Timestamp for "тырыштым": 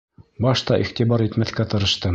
1.75-2.09